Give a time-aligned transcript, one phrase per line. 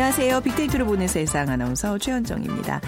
[0.00, 0.40] 안녕하세요.
[0.40, 2.80] 빅데이터를 보는 세상 아나운서 최현정입니다.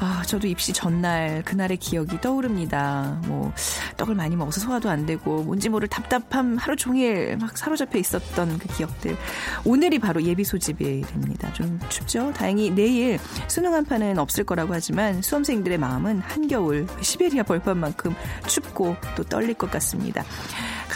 [0.00, 3.20] 아, 저도 입시 전날 그날의 기억이 떠오릅니다.
[3.26, 3.52] 뭐
[3.96, 8.66] 떡을 많이 먹어서 소화도 안 되고 뭔지 모를 답답함 하루 종일 막 사로잡혀 있었던 그
[8.66, 9.16] 기억들.
[9.64, 11.52] 오늘이 바로 예비 소집이 됩니다.
[11.52, 12.32] 좀 춥죠?
[12.32, 18.12] 다행히 내일 수능 한판은 없을 거라고 하지만 수험생들의 마음은 한겨울 시베리아 벌판만큼
[18.48, 20.24] 춥고 또 떨릴 것 같습니다.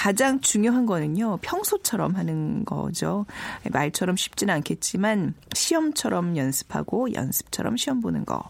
[0.04, 3.24] 가장 중요한 거는요, 평소처럼 하는 거죠.
[3.72, 8.42] 말처럼 쉽지는 않겠지만, 시험처럼 연습하고, 연습처럼 시험 보는 거.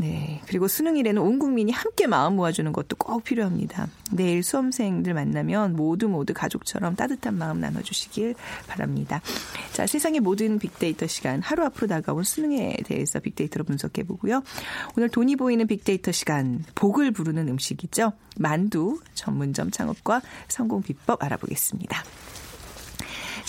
[0.00, 0.40] 네.
[0.46, 3.88] 그리고 수능일에는 온 국민이 함께 마음 모아주는 것도 꼭 필요합니다.
[4.10, 8.34] 내일 수험생들 만나면 모두 모두 가족처럼 따뜻한 마음 나눠주시길
[8.66, 9.20] 바랍니다.
[9.74, 14.42] 자, 세상의 모든 빅데이터 시간 하루 앞으로 다가온 수능에 대해서 빅데이터로 분석해 보고요.
[14.96, 18.14] 오늘 돈이 보이는 빅데이터 시간 복을 부르는 음식이죠.
[18.38, 22.02] 만두 전문점 창업과 성공 비법 알아보겠습니다.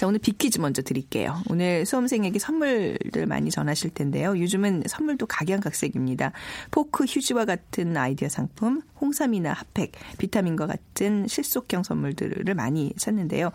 [0.02, 1.44] 자, 오늘 빅퀴즈 먼저 드릴게요.
[1.48, 4.36] 오늘 수험생에게 선물들 많이 전하실 텐데요.
[4.36, 6.32] 요즘은 선물도 각양각색입니다.
[6.72, 13.52] 포크, 휴지와 같은 아이디어 상품, 홍삼이나 핫팩, 비타민과 같은 실속형 선물들을 많이 찾는데요.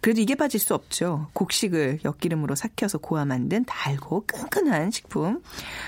[0.00, 1.26] 그래도 이게 빠질 수 없죠.
[1.32, 5.42] 곡식을 엿기름으로 삭혀서 고아 만든 달고 끈끈한 식품.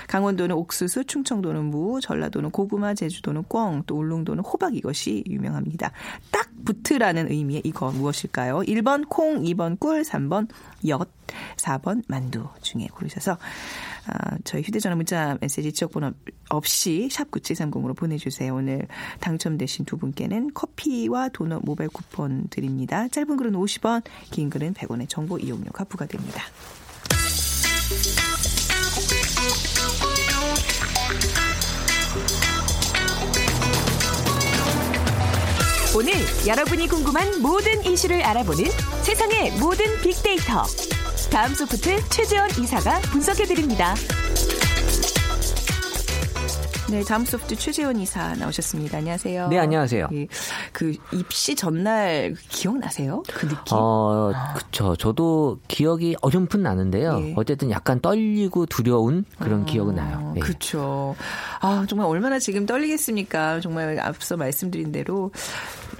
[0.09, 5.93] 강원도는 옥수수, 충청도는 무, 전라도는 고구마, 제주도는 꿩, 또 울릉도는 호박 이것이 유명합니다.
[6.29, 8.59] 딱 붙으라는 의미의 이거 무엇일까요?
[8.59, 10.49] 1번 콩, 2번 꿀, 3번
[10.87, 11.09] 엿,
[11.57, 13.37] 4번 만두 중에 고르셔서
[14.07, 16.11] 아, 저희 휴대전화 문자 메시지 지역번호
[16.49, 18.53] 없이 샵 9730으로 보내주세요.
[18.53, 18.87] 오늘
[19.19, 23.07] 당첨되신 두 분께는 커피와 도넛 모바일 쿠폰 드립니다.
[23.07, 26.43] 짧은 글은 50원, 긴 글은 100원의 정보 이용료가 부과됩니다.
[35.95, 36.11] 오늘
[36.47, 38.65] 여러분이 궁금한 모든 이슈를 알아보는
[39.03, 40.63] 세상의 모든 빅데이터.
[41.31, 43.93] 다음 소프트 최재원 이사가 분석해드립니다.
[46.89, 48.97] 네, 다음 소프트 최재원 이사 나오셨습니다.
[48.99, 49.47] 안녕하세요.
[49.49, 50.09] 네, 안녕하세요.
[50.13, 50.27] 예,
[50.71, 53.23] 그 입시 전날 기억나세요?
[53.27, 53.77] 그 느낌?
[53.77, 54.95] 어, 그쵸.
[54.95, 57.19] 저도 기억이 어렴풋 나는데요.
[57.21, 57.33] 예.
[57.35, 60.33] 어쨌든 약간 떨리고 두려운 그런 기억은 나요.
[60.35, 60.41] 네.
[60.41, 61.15] 그렇죠.
[61.61, 63.61] 아 정말 얼마나 지금 떨리겠습니까?
[63.61, 65.31] 정말 앞서 말씀드린 대로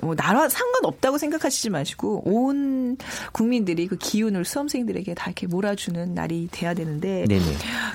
[0.03, 2.97] 뭐 나라 상관없다고 생각하시지 마시고 온
[3.31, 7.43] 국민들이 그 기운을 수험생들에게 다 이렇게 몰아주는 날이 돼야 되는데 네네.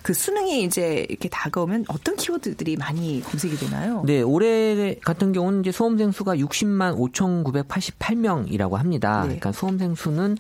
[0.03, 4.03] 그 수능이 이제 이렇게 다가오면 어떤 키워드들이 많이 검색이 되나요?
[4.07, 9.21] 네, 올해 같은 경우는 이제 수험생 수가 60만 5,988명이라고 합니다.
[9.23, 9.27] 네.
[9.27, 10.37] 그러니까 수험생 수는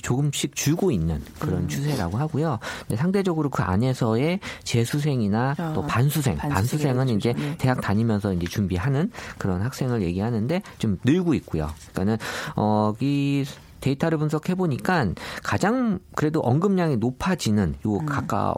[0.00, 1.68] 조금씩 줄고 있는 그런 음.
[1.68, 2.58] 추세라고 하고요.
[2.96, 7.56] 상대적으로 그 안에서의 재수생이나 아, 또 반수생, 반수생은 이제 네.
[7.58, 11.70] 대학 다니면서 이제 준비하는 그런 학생을 얘기하는데 좀 늘고 있고요.
[11.92, 12.18] 그러니까는
[12.56, 13.44] 어이
[13.80, 15.08] 데이터를 분석해 보니까
[15.42, 18.06] 가장 그래도 언급량이 높아지는 요 음.
[18.06, 18.54] 가까워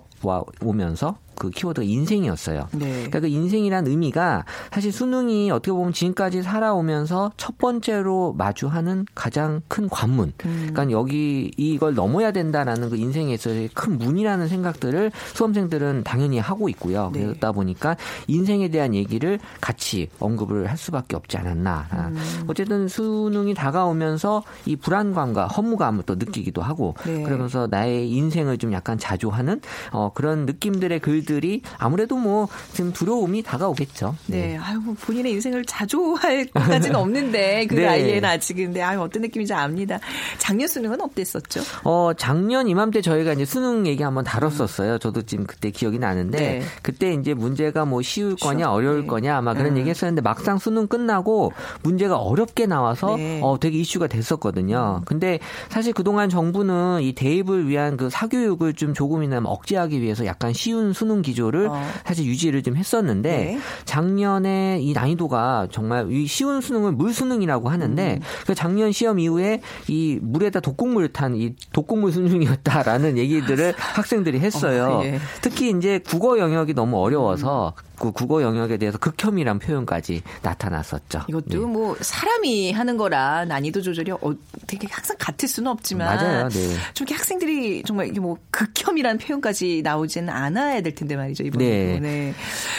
[0.63, 2.69] 오면서 그 키워드가 인생이었어요.
[2.73, 2.91] 네.
[2.91, 9.89] 그러니까 그 인생이란 의미가 사실 수능이 어떻게 보면 지금까지 살아오면서 첫 번째로 마주하는 가장 큰
[9.89, 10.33] 관문.
[10.45, 10.71] 음.
[10.73, 17.11] 그러니까 여기 이걸 넘어야 된다라는 그 인생에 있어서의 큰 문이라는 생각들을 수험생들은 당연히 하고 있고요.
[17.13, 17.23] 네.
[17.23, 17.97] 그러다 보니까
[18.27, 21.87] 인생에 대한 얘기를 같이 언급을 할 수밖에 없지 않았나.
[21.91, 22.45] 아, 음.
[22.47, 27.23] 어쨌든 수능이 다가오면서 이 불안감과 허무감을 또 느끼기도 하고 네.
[27.23, 29.61] 그러면서 나의 인생을 좀 약간 자조하는
[29.93, 34.17] 어, 그런 느낌들의 글 들이 아무래도 뭐 지금 두려움이 다가오겠죠.
[34.27, 37.87] 네, 아유, 뭐 본인의 인생을 자조할 것까지는 없는데, 그 네.
[37.87, 38.65] 나이에는 아직은.
[38.65, 39.99] 근데, 아유, 어떤 느낌인지 압니다.
[40.39, 41.63] 작년 수능은 어땠었죠?
[41.85, 44.99] 어, 작년 이맘때 저희가 이제 수능 얘기 한번 다뤘었어요.
[44.99, 46.63] 저도 지금 그때 기억이 나는데 네.
[46.83, 49.07] 그때 이제 문제가 뭐 쉬울 거냐 어려울 네.
[49.07, 49.79] 거냐 아마 그런 음.
[49.79, 53.41] 얘기 했었는데 막상 수능 끝나고 문제가 어렵게 나와서 네.
[53.43, 55.03] 어, 되게 이슈가 됐었거든요.
[55.05, 55.39] 근데
[55.69, 61.14] 사실 그동안 정부는 이 대입을 위한 그 사교육을 좀 조금이나마 억제하기 위해서 약간 쉬운 수능
[61.23, 61.83] 기조를 어.
[62.07, 63.59] 사실 유지를 좀 했었는데 네.
[63.85, 70.19] 작년에 이 난이도가 정말 이 쉬운 수능을 물 수능이라고 하는데 그 작년 시험 이후에 이
[70.23, 75.01] 물에다 독곡물 탄 이 독곡물 수능이었다라는 얘기들을 학생들이 했어요.
[75.01, 75.19] 어, 예.
[75.41, 81.23] 특히 이제 국어 영역이 너무 어려워서 그 국어 영역에 대해서 극혐이란 표현까지 나타났었죠.
[81.29, 81.57] 이것도 네.
[81.59, 84.19] 뭐 사람이 하는 거라 난이도 조절이 어,
[84.67, 86.49] 되게 항상 같을 수는 없지만 맞아요.
[86.49, 86.77] 네.
[86.95, 91.65] 좀 학생들이 정말 이게 뭐 극혐이라는 표현까지 나오지는 않아야 될 텐데 말이죠 이번에.
[91.65, 92.01] 네.
[92.01, 92.35] 네.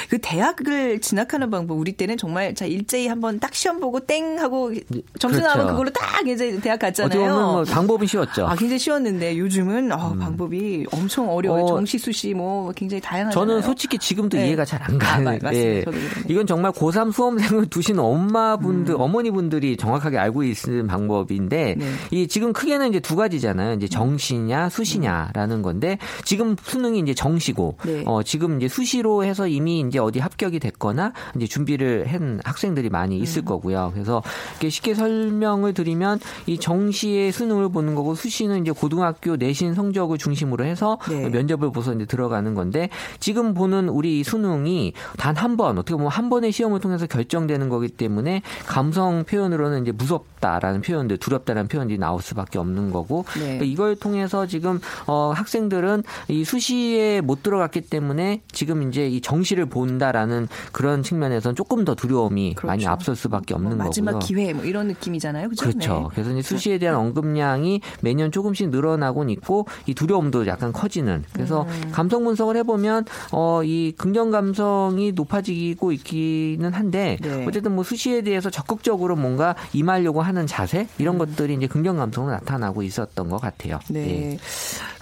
[0.10, 4.74] 그 대학을 진학하는 방법 우리 때는 정말 자 일제히 한번 딱 시험 보고 땡 하고
[5.20, 5.48] 점수 그렇죠.
[5.48, 7.22] 나오면 그걸로 딱 이제 대학 갔잖아요.
[7.22, 8.48] 어떻게 뭐 방법은 쉬웠죠.
[8.48, 11.64] 아, 굉장히 쉬웠는데 요즘은 어, 방법이 엄청 어려워요.
[11.64, 13.34] 어, 정시, 수시 뭐 굉장히 다양하잖아요.
[13.34, 14.48] 저는 솔직히 지금도 네.
[14.48, 15.50] 이해가 잘안 아, 가 맞습니다.
[15.50, 16.10] 저도 그러네요.
[16.30, 19.02] 이건 정말 고3 수험생을 두신 엄마분들, 음.
[19.02, 21.86] 어머니분들이 정확하게 알고 있는 방법인데, 네.
[22.12, 23.74] 이 지금 크게는 이제 두 가지잖아요.
[23.76, 28.04] 이제 정시냐 수시냐라는 건데, 지금 수능이 이제 정시고, 네.
[28.06, 33.18] 어, 지금 이제 수시로 해서 이미 이제 어디 합격이 됐거나, 이제 준비를 한 학생들이 많이
[33.20, 33.46] 있을 음.
[33.46, 33.92] 거고요.
[33.94, 34.22] 그래서
[34.54, 40.66] 이렇게 쉽게 설명을 드리면, 이 정시의 수능을 보는 거고, 수시는 이제 고등학교 내신 성적을 중심으로
[40.66, 41.30] 해서 네.
[41.30, 46.10] 면접을 보서 이제 들어가는 건데 지금 보는 우리 이 수능이 단 한 번 어떻게 보면
[46.10, 52.22] 한 번의 시험을 통해서 결정되는 거기 때문에 감성 표현으로는 이제 무섭다라는 표현들 두렵다라는 표현들이 나올
[52.22, 53.40] 수밖에 없는 거고 네.
[53.42, 59.66] 그러니까 이걸 통해서 지금 어 학생들은 이 수시에 못 들어갔기 때문에 지금 이제 이 정시를
[59.68, 62.68] 본다라는 그런 측면에서는 조금 더 두려움이 그렇죠.
[62.68, 64.28] 많이 앞설 수밖에 없는 뭐 마지막 거고요.
[64.28, 65.50] 기회 뭐 이런 느낌이잖아요.
[65.50, 65.66] 그죠?
[65.70, 65.94] 그렇죠.
[65.94, 66.08] 네.
[66.12, 71.24] 그래서 이제 수시에 대한 언급량이 매년 조금씩 늘어나곤 있고 이 두려움도 약간 커지는.
[71.34, 71.90] 그래서 음.
[71.92, 77.46] 감성 분석을 해보면 어 이 긍정 감성 이 높아지고 있기는 한데 네.
[77.46, 82.84] 어쨌든 뭐 수시에 대해서 적극적으로 뭔가 임하려고 하는 자세 이런 것들이 이제 긍정 감성으로 나타나고
[82.84, 83.80] 있었던 것 같아요.
[83.90, 83.94] 음.
[83.94, 84.32] 네.
[84.34, 84.38] 예.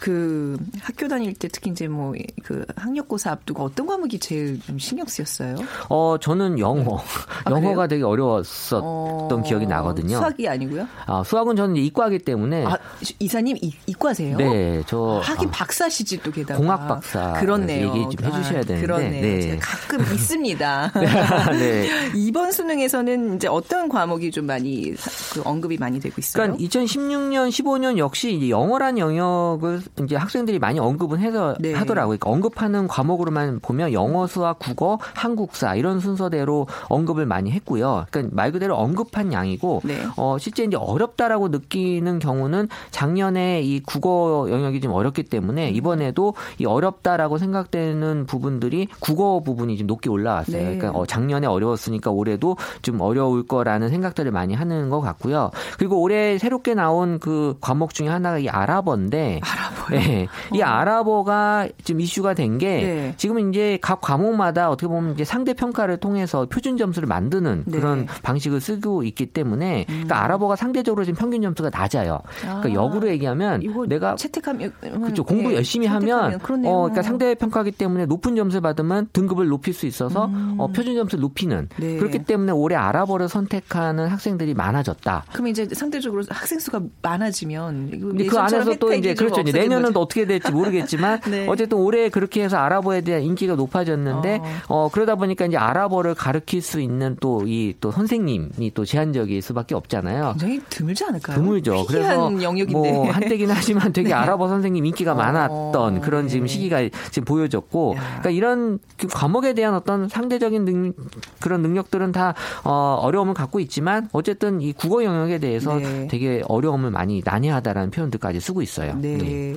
[0.03, 2.13] 그 학교 다닐 때 특히 이제 뭐
[2.43, 5.55] 그 학력고사 앞두고 어떤 과목이 제일 좀 신경 쓰였어요?
[5.89, 6.97] 어 저는 영어
[7.45, 10.17] 아, 영어가 되게 어려웠었던 어, 기억이 나거든요.
[10.17, 10.85] 수학이 아니고요?
[11.05, 12.77] 아, 수학은 저는 이과기 때문에 아,
[13.19, 14.35] 이사님 이, 이과세요?
[14.37, 17.93] 네, 저 하긴 아, 박사시지 또 게다가 공학 박사 그렇네요.
[17.95, 18.81] 얘기 좀 해주셔야 아, 되는데.
[18.81, 19.21] 그렇네요.
[19.21, 19.57] 네.
[19.61, 20.91] 가끔 있습니다.
[21.53, 22.11] 네.
[22.15, 26.43] 이번 수능에서는 이제 어떤 과목이 좀 많이 사- 그 언급이 많이 되고 있어요?
[26.43, 31.73] 그러니까 2016년, 15년 역시 이제 영어란 영역을 이제 학생들이 많이 언급은 해서 네.
[31.73, 32.17] 하더라고요.
[32.17, 38.05] 그러니까 언급하는 과목으로만 보면 영어, 수학, 국어, 한국사 이런 순서대로 언급을 많이 했고요.
[38.11, 39.99] 그러니까 말 그대로 언급한 양이고 네.
[40.17, 45.75] 어 실제 이제 어렵다라고 느끼는 경우는 작년에 이 국어 영역이 좀 어렵기 때문에 음.
[45.75, 50.57] 이번에도 이 어렵다라고 생각되는 부분들이 국어 부분이 좀 높게 올라왔어요.
[50.57, 50.77] 네.
[50.77, 55.51] 그러니까 어, 작년에 어려웠으니까 올해도 좀 어려울 거라는 생각들을 많이 하는 것 같고요.
[55.77, 59.82] 그리고 올해 새롭게 나온 그 과목 중에 하나가 이 아랍어인데 아랍어요?
[59.91, 60.27] 네.
[60.53, 63.13] 이 아랍어가 지금 이슈가 된게 네.
[63.17, 67.79] 지금 이제 각 과목마다 어떻게 보면 이제 상대 평가를 통해서 표준 점수를 만드는 네.
[67.79, 72.19] 그런 방식을 쓰고 있기 때문에 그러니까 아랍어가 상대적으로 지금 평균 점수가 낮아요.
[72.39, 75.23] 그러니까 아, 역으로 얘기하면 내가 채택하면 그렇죠.
[75.23, 76.39] 공부 예, 열심히 하면.
[76.65, 81.21] 어 그러니까 상대 평가기 때문에 높은 점수를 받으면 등급을 높일 수 있어서 어, 표준 점수를
[81.21, 81.67] 높이는 음.
[81.77, 81.97] 네.
[81.97, 85.25] 그렇기 때문에 올해 아랍어를 선택하는 학생들이 많아졌다.
[85.31, 89.41] 그럼 이제 상대적으로 학생 수가 많아지면 근데 그 안에서 또 이제 좀 그렇죠.
[89.41, 89.93] 이제 내년은.
[89.93, 91.47] 또 어떻게 될지 모르겠지만 네.
[91.47, 96.79] 어쨌든 올해 그렇게 해서 아랍어에 대한 인기가 높아졌는데 어, 그러다 보니까 이제 아랍어를 가르칠 수
[96.79, 100.35] 있는 또이또 선생님이 또 제한적일 수밖에 없잖아요.
[100.39, 101.37] 굉장히 드물지 않을까요?
[101.37, 101.85] 드물죠.
[101.87, 102.73] 그래서 희귀한 영역인데.
[102.73, 104.13] 뭐 한때긴 하지만 되게 네.
[104.13, 106.53] 아랍어 선생님 인기가 어, 많았던 그런 지금 네.
[106.53, 106.81] 시기가
[107.11, 108.01] 지금 보여졌고, 야.
[108.01, 110.93] 그러니까 이런 그 과목에 대한 어떤 상대적인 능,
[111.39, 112.33] 그런 능력들은 다
[112.63, 116.07] 어, 어려움을 갖고 있지만 어쨌든 이 국어 영역에 대해서 네.
[116.09, 118.95] 되게 어려움을 많이 난해하다라는 표현들까지 쓰고 있어요.
[118.99, 119.55] 네.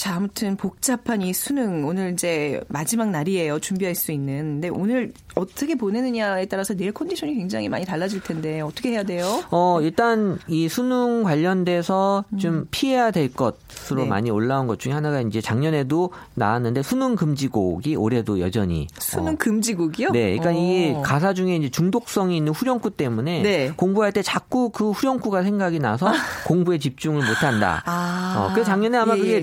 [0.00, 3.58] 자, 아무튼 복잡한 이 수능 오늘 이제 마지막 날이에요.
[3.58, 4.54] 준비할 수 있는.
[4.54, 9.44] 근데 오늘 어떻게 보내느냐에 따라서 내일 컨디션이 굉장히 많이 달라질 텐데 어떻게 해야 돼요?
[9.50, 14.04] 어, 일단 이 수능 관련돼서 좀 피해야 될 것으로 음.
[14.04, 14.06] 네.
[14.06, 20.12] 많이 올라온 것 중에 하나가 이제 작년에도 나왔는데 수능 금지곡이 올해도 여전히 수능 어, 금지곡이요?
[20.12, 21.02] 네, 그러니까 이 어.
[21.02, 23.72] 가사 중에 이제 중독성이 있는 후렴구 때문에 네.
[23.76, 26.10] 공부할 때 자꾸 그 후렴구가 생각이 나서
[26.46, 27.82] 공부에 집중을 못 한다.
[27.84, 28.46] 아.
[28.48, 29.40] 어, 그래서 작년에 아마 예, 그게 예.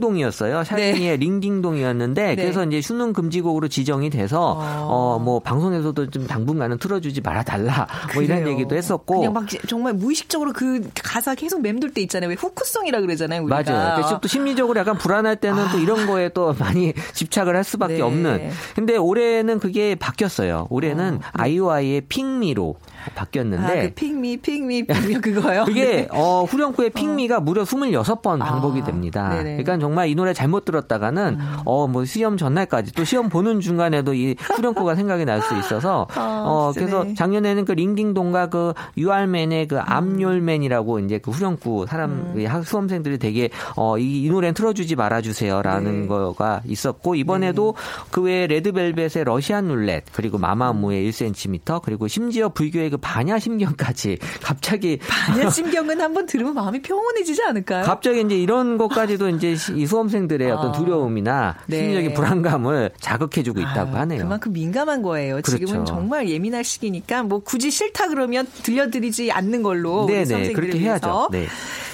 [0.00, 0.64] 링딩동이었어요.
[0.64, 2.36] 샤이니의 링딩동이었는데 네.
[2.36, 4.86] 그래서 이제 수능 금지곡으로 지정이 돼서 어.
[4.88, 8.54] 어, 뭐 방송에서도 좀 당분간은 틀어주지 말아 달라 뭐 이런 그래요.
[8.54, 12.30] 얘기도 했었고 그냥 막 정말 무의식적으로 그 가사 계속 맴돌 때 있잖아요.
[12.30, 13.42] 왜 후크성이라 그러잖아요.
[13.42, 13.62] 우리가.
[13.62, 13.94] 맞아요.
[13.96, 18.00] 그래서 또 심리적으로 약간 불안할 때는 또 이런 거에 또 많이 집착을 할 수밖에 네.
[18.00, 18.50] 없는.
[18.74, 20.66] 근데 올해는 그게 바뀌었어요.
[20.70, 22.76] 올해는 아이오아이의 핑미로
[23.14, 25.64] 바뀌었는데 아, 그 핑미 핑미 핑미 그거요.
[25.64, 26.08] 그게 네.
[26.10, 29.28] 어, 후렴구의 핑미가 무려 26번 반복이 아, 됩니다.
[29.30, 29.62] 네네.
[29.62, 31.56] 그러니까 정말 이 노래 잘못 들었다가는 음.
[31.64, 36.72] 어뭐 시험 전날까지 또 시험 보는 중간에도 이 후렴구가 생각이 날 수 있어서 아, 어
[36.74, 37.14] 그래서 네.
[37.14, 42.32] 작년에는 그 링딩동과 그 유알맨의 그 암열맨이라고 이제 그 후렴구 사람 음.
[42.36, 46.06] 그 학- 수험생들이 되게 어이 이 노래는 틀어주지 말아주세요라는 네.
[46.08, 47.74] 거가 있었고 이번에도
[48.10, 54.98] 그 외에 레드벨벳의 러시안 룰렛 그리고 마마무의 1cm 그리고 심지어 불교의 그 반야 심경까지 갑자기
[55.08, 57.84] 반야 심경은 한번 들으면 마음이 평온해지지 않을까요?
[57.84, 60.72] 갑자기 이제 이런 것까지도 이제 시- 이 수험생들의 어떤 아.
[60.72, 61.78] 두려움이나 네.
[61.78, 64.22] 심리적인 불안감을 자극해주고 있다고 아, 하네요.
[64.22, 65.34] 그만큼 민감한 거예요.
[65.36, 65.58] 그렇죠.
[65.58, 70.78] 지금은 정말 예민할 시기니까 뭐 굳이 싫다 그러면 들려드리지 않는 걸로 우리 네네 그렇게.
[70.78, 71.28] 해야죠.
[71.32, 71.46] 네.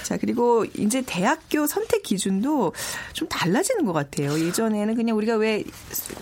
[0.06, 2.72] 자 그리고 이제 대학교 선택 기준도
[3.12, 4.38] 좀 달라지는 것 같아요.
[4.38, 5.64] 예전에는 그냥 우리가 왜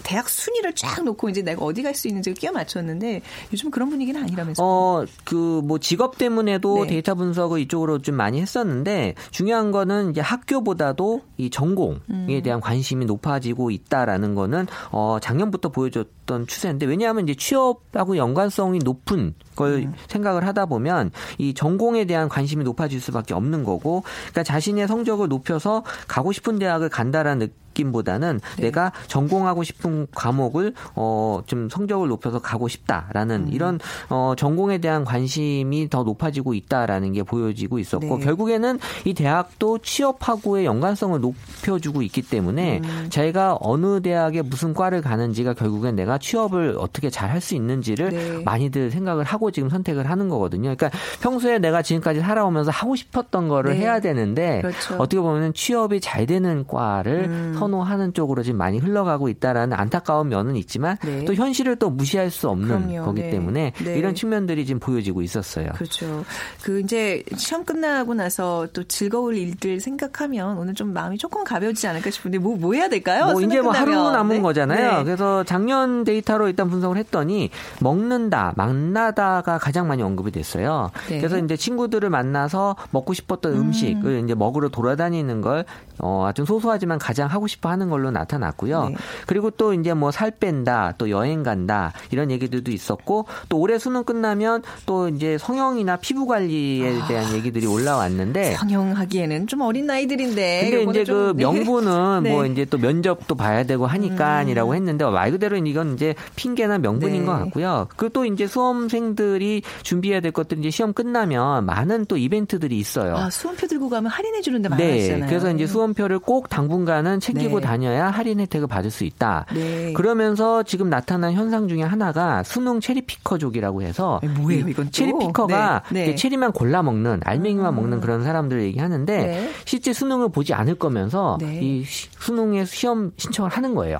[0.02, 3.22] 대학 순위를 쫙 놓고 이제 내가 어디 갈 수 있는지 끼워 맞췄는데
[3.52, 4.66] 요즘 그런 분위기는 아니라면서요.
[4.66, 6.90] 어, 그, 뭐, 직업 때문에도 네.
[6.90, 12.40] 데이터 분석을 이쪽으로 좀 많이 했었는데, 중요한 거는 이제 학교보다도 이 전공에 음.
[12.42, 19.34] 대한 관심이 높아지고 있다라는 거는, 어, 작년부터 보여줬 던 추세인데, 왜냐하면 이제 취업하고 연관성이 높은
[19.56, 19.94] 걸 음.
[20.08, 25.84] 생각을 하다 보면, 이 전공에 대한 관심이 높아질 수밖에 없는 거고, 그러니까 자신의 성적을 높여서
[26.08, 28.62] 가고 싶은 대학을 간다라는 느낌보다는 네.
[28.62, 33.52] 내가 전공하고 싶은 과목을 어 좀 성적을 높여서 가고 싶다라는 음.
[33.52, 33.78] 이런
[34.08, 38.24] 어 전공에 대한 관심이 더 높아지고 있다라는 게 보여지고 있었고 네.
[38.24, 43.06] 결국에는 이 대학도 취업하고의 연관성을 높여주고 있기 때문에 음.
[43.10, 48.42] 자기가 어느 대학에 무슨 과를 가는지가 결국엔 내가 취업을 어떻게 잘 할 수 있는지를 네.
[48.44, 50.74] 많이들 생각을 하고 지금 선택을 하는 거거든요.
[50.76, 50.90] 그러니까
[51.20, 53.80] 평소에 내가 지금까지 살아오면서 하고 싶었던 거를 네.
[53.80, 54.94] 해야 되는데 그렇죠.
[54.98, 57.54] 어떻게 보면 취업이 잘 되는 과를 음.
[57.64, 61.24] 선호하는 쪽으로 지금 많이 흘러가고 있다라는 안타까운 면은 있지만 네.
[61.24, 63.04] 또 현실을 또 무시할 수 없는 그럼요.
[63.04, 63.30] 거기 네.
[63.30, 63.98] 때문에 네.
[63.98, 65.70] 이런 측면들이 지금 보여지고 있었어요.
[65.74, 66.24] 그렇죠.
[66.62, 72.10] 그 이제 시험 끝나고 나서 또 즐거울 일들 생각하면 오늘 좀 마음이 조금 가벼워지지 않을까
[72.10, 73.32] 싶은데 뭐뭐 해야 될까요?
[73.32, 74.12] 뭐 이제 뭐 하루 끝나면.
[74.12, 74.42] 남은 네.
[74.42, 74.98] 거잖아요.
[74.98, 75.04] 네.
[75.04, 80.90] 그래서 작년 데이터로 일단 분석을 했더니 먹는다, 만나다가 가장 많이 언급이 됐어요.
[81.08, 81.18] 네.
[81.18, 83.72] 그래서 이제 친구들을 만나서 먹고 싶었던 음.
[83.72, 85.64] 식을 이제 먹으러 돌아다니는 걸
[85.98, 88.88] 어, 아주 소소하지만 가장 하고 싶어 하는 걸로 나타났고요.
[88.88, 88.94] 네.
[89.26, 94.04] 그리고 또 이제 뭐 살 뺀다, 또 여행 간다 이런 얘기들도 있었고 또 올해 수능
[94.04, 97.06] 끝나면 또 이제 성형이나 피부 관리에 아.
[97.08, 100.70] 대한 얘기들이 올라왔는데 성형하기에는 좀 어린 나이들인데.
[100.70, 101.42] 근데 이제 그 좀, 네.
[101.44, 102.30] 명분은 네.
[102.30, 102.32] 음.
[102.32, 107.26] 뭐 이제 또 면접도 봐야 되고 하니까이라고 했는데 말 그대로 이건 이제 핑계나 명분인 네.
[107.26, 107.88] 것 같고요.
[107.96, 113.16] 그리고 또 이제 수험생들이 준비해야 될 것들이 이제 시험 끝나면 많은 또 이벤트들이 있어요.
[113.16, 115.28] 아, 수험표 들고 가면 할인해 주는데 네, 많아지잖아요.
[115.28, 117.66] 그래서 이제 수험표를 꼭 당분간은 챙기 고 네.
[117.66, 119.46] 다녀야 할인 혜택을 받을 수 있다.
[119.54, 119.92] 네.
[119.92, 124.90] 그러면서 지금 나타난 현상 중에 하나가 수능 체리피커족이라고 해서 네, 뭐예요, 이 이건 또?
[124.90, 129.50] 체리피커가 네, 체리만 골라 먹는 알맹이만 먹는 그런 사람들 얘기하는데 네.
[129.64, 131.60] 실제 수능을 보지 않을 거면서 네.
[131.62, 133.98] 이 시- 수능에 시험 신청을 하는 거예요.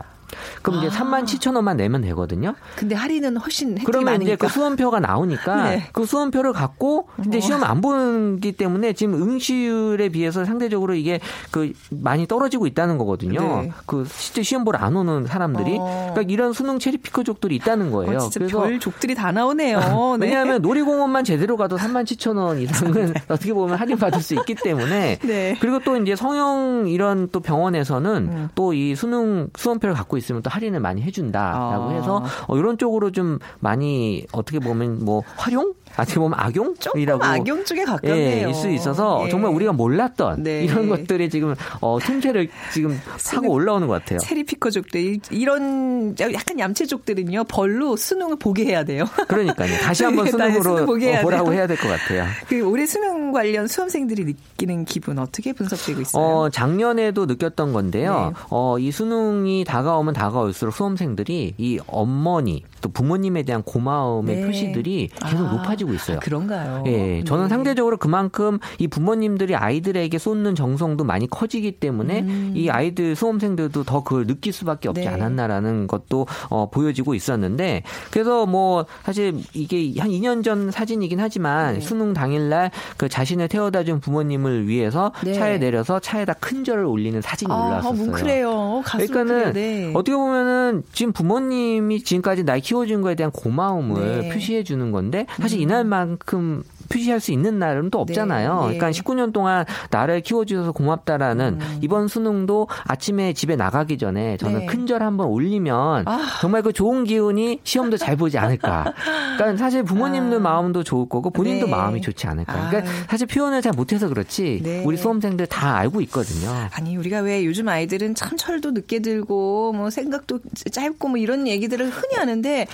[0.63, 0.91] 그럼 이제 아.
[0.91, 2.55] 3만 7천 원만 내면 되거든요.
[2.77, 4.47] 근데 할인은 훨씬 혜택이 그러면 이제 많으니까.
[4.47, 5.89] 그 수험표가 나오니까 네.
[5.93, 7.41] 그 수험표를 갖고 이제 어.
[7.41, 13.63] 시험 안 보기 때문에 지금 응시율에 비해서 상대적으로 이게 그 많이 떨어지고 있다는 거거든요.
[13.63, 13.73] 네.
[13.87, 16.11] 그 실제 시험 보러 안 오는 사람들이 어.
[16.13, 18.19] 그러니까 이런 수능 체리 피커족들이 있다는 거예요.
[18.19, 19.79] 어, 그래서 별 족들이 다 나오네요.
[20.21, 20.27] 네.
[20.27, 25.19] 왜냐하면 놀이공원만 제대로 가도 3만 7천 원 이상은 어떻게 보면 할인 받을 수 있기 때문에
[25.23, 25.57] 네.
[25.61, 28.49] 그리고 또 이제 성형 이런 또 병원에서는 음.
[28.55, 31.91] 또이 수능 수험표를 갖고 있 으면 또 할인을 많이 해준다라고 아.
[31.91, 37.85] 해서 어, 이런 쪽으로 좀 많이 어떻게 보면 뭐 활용 어떻게 보면 악용이라고 악용 쪽에
[37.85, 38.47] 가깝네요.
[38.47, 39.31] 예, 있수 있어서 예.
[39.31, 40.65] 정말 우리가 몰랐던 네.
[40.65, 44.19] 이런 것들이 지금 어, 틈새를 지금 타고 올라오는 것 같아요.
[44.19, 49.05] 체리 피커족들 이- 이런 약간 얌체족들은요 벌로 수능을 보게 해야 돼요.
[49.29, 49.77] 그러니까요.
[49.79, 51.53] 다시 한번 네, 수능으로 수능 보게 해야 어, 보라고.
[51.53, 52.25] 해야 될 것 같아요.
[52.49, 56.23] 그 올해 수능 관련 수험생들이 느끼는 기분 어떻게 분석되고 있어요?
[56.25, 58.33] 어, 작년에도 느꼈던 건데요.
[58.35, 58.43] 네.
[58.51, 64.47] 어, 이 수능이 다가오면 다가올수록 수험생들이 이 어머니 또 부모님에 대한 고마움의 네.
[64.47, 66.17] 표시들이 계속 아, 높아지고 있어요.
[66.17, 66.85] 아, 그런가요?
[66.87, 67.49] 예, 저는 네.
[67.49, 72.25] 상대적으로 그만큼 이 부모님들이 아이들에게 쏟는 정성도 많이 커지기 때문에
[72.55, 75.05] 이 아이들 수험생들도 더 그걸 느낄 수밖에 없지 음.
[75.05, 75.09] 네.
[75.09, 81.81] 않았나라는 것도 어, 보여지고 있었는데 그래서 뭐 사실 이게 한 2년 전 사진이긴 하지만 네.
[81.81, 85.33] 수능 당일날 그 자신을 태워다 준 부모님을 위해서 네.
[85.35, 88.05] 차에 내려서 차에다 큰 절을 올리는 사진이 아, 올라왔었어요.
[88.07, 88.83] 뭉클해요.
[88.85, 89.91] 가슴 그러니까는 네.
[89.95, 94.29] 어떻게 보면은 지금 부모님이 지금까지 날 키워준 거에 대한 고마움을 네.
[94.31, 98.69] 표시해 주는 건데 사실 이날 만큼 표시할 수 있는 날은 또 없잖아요.
[98.69, 98.79] 네.
[98.79, 104.67] 그러니까 19년 동안 나를 키워주셔서 고맙다라는 이번 수능도 아침에 집에 나가기 전에 저는 네.
[104.67, 106.05] 큰절 한번 올리면
[106.41, 108.95] 정말 그 좋은 기운이 시험도 잘 보지 않을까.
[109.37, 111.71] 그러니까 사실 부모님들 마음도 좋을 거고 본인도 네.
[111.73, 112.71] 마음이 좋지 않을까.
[112.71, 113.05] 그러니까 아유.
[113.09, 114.83] 사실 표현을 잘 못해서 그렇지 네.
[114.85, 116.51] 우리 수험생들 다 알고 있거든요.
[116.73, 121.89] 아니 우리가 왜 요즘 아이들은 참 철도 늦게 들고 뭐 생각도 짧고 뭐 이런 얘기들을
[121.91, 122.67] 흔히 하는데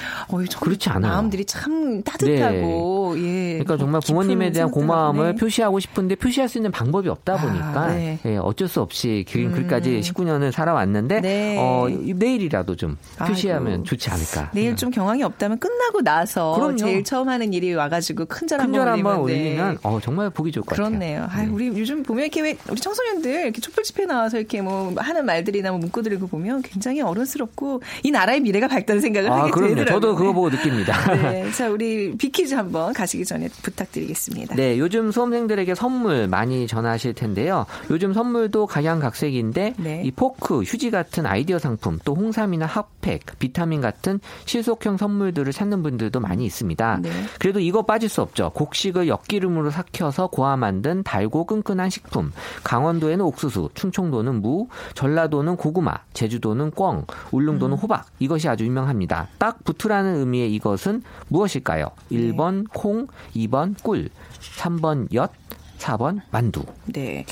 [0.50, 1.12] 참 그렇지 않아요.
[1.12, 3.58] 마음들이 참 따뜻하고 예.
[3.58, 5.34] 그러니까 정말 깊은 부모님에 대한 고마움을 하네.
[5.36, 8.18] 표시하고 싶은데 표시할 수 있는 방법이 없다 아, 보니까 네.
[8.24, 11.56] 예, 어쩔 수 없이 긴 글까지 19년을 살아왔는데 네.
[11.58, 13.84] 어, 내일이라도 좀 표시하면 아이고.
[13.84, 14.50] 좋지 않을까.
[14.54, 16.76] 내일 좀 경황이 없다면 끝나고 나서 그럼요.
[16.76, 19.20] 제일 처음 하는 일이 와가지고 큰절 한번 올리면, 네.
[19.20, 20.88] 올리면 어, 정말 보기 좋을 것 같아요.
[20.88, 21.26] 그렇네요.
[21.30, 25.24] 아, 우리 요즘 보면 이렇게 왜 우리 청소년들 이렇게 촛불 집회 나와서 이렇게 뭐 하는
[25.26, 29.74] 말들이나 뭐 문구들을 그 보면 굉장히 어른스럽고 이 나라의 미래가 밝다는 생각을 아, 하게 그럼요.
[29.74, 30.00] 되더라고요.
[30.00, 31.14] 저도 그거 보고 느낍니다.
[31.14, 34.54] 네, 자 우리 퀴즈 한번 가시기 전에 부탁 드리겠습니다.
[34.54, 37.66] 네, 요즘 수험생들에게 선물 많이 전하실 텐데요.
[37.90, 40.02] 요즘 선물도 각양각색인데 네.
[40.04, 46.20] 이 포크, 휴지 같은 아이디어 상품, 또 홍삼이나 핫팩, 비타민 같은 실속형 선물들을 찾는 분들도
[46.20, 46.98] 많이 있습니다.
[47.02, 47.10] 네.
[47.38, 48.50] 그래도 이거 빠질 수 없죠.
[48.54, 52.32] 곡식을 엿기름으로 삭혀서 고아 만든 달고 끈끈한 식품.
[52.64, 58.06] 강원도에는 옥수수, 충청도는 무, 전라도는 고구마, 제주도는 꿩, 울릉도는 호박.
[58.18, 59.28] 이것이 아주 유명합니다.
[59.38, 61.90] 딱 붙으라는 의미의 이것은 무엇일까요?
[62.10, 64.10] 1번 콩, 2번 꿀,
[64.58, 65.32] 3번 엿,
[65.80, 66.62] 4번 만두.
[66.86, 67.24] 네.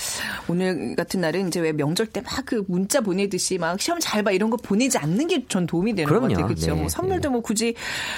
[0.48, 4.30] 오늘 같은 날은 이제 왜 명절 때 막 그 문자 보내듯이 막 시험 잘 봐
[4.32, 6.26] 이런 거 보내지 않는 게 전 도움이 되는 그럼요.
[6.28, 6.46] 것 같아요.
[6.48, 6.74] 그렇죠.
[6.74, 7.74] 네, 뭐 선물도 뭐 굳이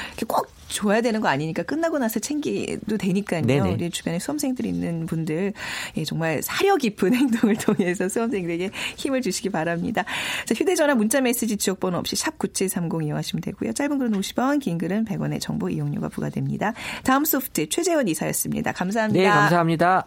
[0.08, 3.42] 이렇게 꼭 줘야 되는 거 아니니까 끝나고 나서 챙기도 되니까요.
[3.42, 3.72] 네네.
[3.72, 5.52] 우리 주변에 수험생들이 있는 분들
[5.96, 10.04] 예, 정말 사려 깊은 행동을 통해서 수험생들에게 힘을 주시기 바랍니다.
[10.46, 13.72] 자, 휴대전화 문자 메시지 지역번호 없이 샵 9730 이용하시면 되고요.
[13.72, 16.72] 짧은 글은 50원, 긴 글은 100원의 정보 이용료가 부과됩니다.
[17.02, 18.70] 다음 소프트 최재원 이사였습니다.
[18.72, 19.20] 감사합니다.
[19.22, 20.06] 네, 감사합니다.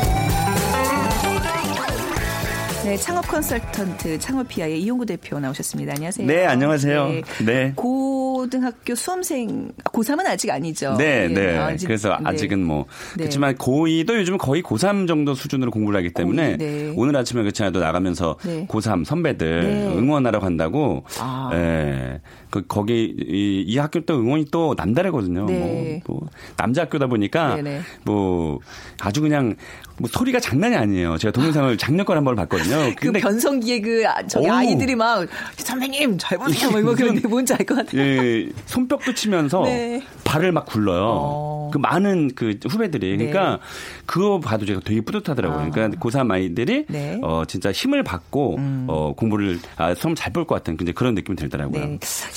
[2.83, 5.93] 네, 창업 컨설턴트 창업피아의 이용구 대표 나오셨습니다.
[5.93, 6.25] 안녕하세요.
[6.25, 7.09] 네, 안녕하세요.
[7.45, 7.73] 네.
[7.75, 10.95] 고등학교 수험생, 고3은 아직 아니죠.
[10.97, 11.57] 네, 예, 네.
[11.59, 12.23] 아직, 그래서 네.
[12.23, 12.85] 아직은 뭐
[13.15, 13.23] 네.
[13.23, 16.93] 그렇지만 고2도 요즘 거의 고3 정도 수준으로 공부를 하기 때문에 고2, 네.
[16.97, 18.65] 오늘 아침에 그렇지 않아도 나가면서 네.
[18.67, 19.87] 고3 선배들 네.
[19.95, 21.51] 응원하러 간다고 아.
[21.53, 22.19] 예.
[22.51, 25.45] 그 거기 이, 이 학교 또 응원이 또 남다르거든요.
[25.45, 26.01] 네.
[26.05, 27.81] 뭐, 뭐 남자 학교다 보니까 네네.
[28.03, 28.59] 뭐
[28.99, 29.55] 아주 그냥
[29.97, 31.17] 뭐 소리가 장난이 아니에요.
[31.17, 32.93] 제가 동영상을 작년 걸 한 번 봤거든요.
[32.97, 34.55] 그 변성기에 그 아- 저기 어우.
[34.55, 35.25] 아이들이 막
[35.57, 36.69] 선배님 잘 보세요.
[36.71, 38.01] 뭐 이거 그런데 뭔지 알 것 같아요.
[38.01, 40.03] 예, 손뼉도 치면서 네.
[40.25, 41.03] 발을 막 굴러요.
[41.07, 41.69] 어.
[41.71, 43.27] 그 많은 그 후배들이 네.
[43.29, 43.59] 그러니까
[44.05, 45.71] 그거 봐도 제가 되게 뿌듯하더라고요.
[45.71, 47.15] 그러니까 고3 아이들이 네.
[47.15, 47.21] 음.
[47.23, 51.81] 어 진짜 힘을 받고 어 공부를 아 시험 잘 볼 것 같은 그런 느낌이 들더라고요.